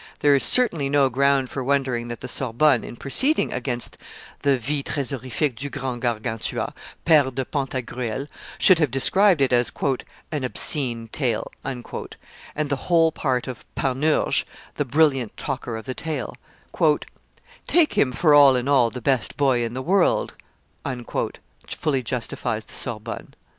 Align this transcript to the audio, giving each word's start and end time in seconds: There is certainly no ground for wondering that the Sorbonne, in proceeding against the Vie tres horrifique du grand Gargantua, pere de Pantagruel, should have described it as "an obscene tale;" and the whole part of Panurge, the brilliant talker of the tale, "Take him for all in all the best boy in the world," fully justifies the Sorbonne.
There 0.21 0.33
is 0.33 0.43
certainly 0.43 0.89
no 0.89 1.09
ground 1.09 1.51
for 1.51 1.63
wondering 1.63 2.07
that 2.07 2.21
the 2.21 2.27
Sorbonne, 2.27 2.83
in 2.83 2.95
proceeding 2.95 3.53
against 3.53 3.99
the 4.41 4.57
Vie 4.57 4.81
tres 4.81 5.11
horrifique 5.11 5.53
du 5.57 5.69
grand 5.69 6.01
Gargantua, 6.01 6.73
pere 7.05 7.29
de 7.29 7.45
Pantagruel, 7.45 8.27
should 8.57 8.79
have 8.79 8.89
described 8.89 9.41
it 9.41 9.53
as 9.53 9.71
"an 10.31 10.43
obscene 10.43 11.07
tale;" 11.09 11.51
and 11.63 11.85
the 12.69 12.75
whole 12.87 13.11
part 13.11 13.47
of 13.47 13.63
Panurge, 13.75 14.43
the 14.75 14.85
brilliant 14.85 15.37
talker 15.37 15.77
of 15.77 15.85
the 15.85 15.93
tale, 15.93 16.33
"Take 17.67 17.93
him 17.95 18.11
for 18.11 18.33
all 18.33 18.55
in 18.55 18.67
all 18.67 18.89
the 18.89 19.01
best 19.01 19.37
boy 19.37 19.63
in 19.63 19.75
the 19.75 19.83
world," 19.83 20.33
fully 21.77 22.01
justifies 22.01 22.65
the 22.65 22.73
Sorbonne. 22.73 23.35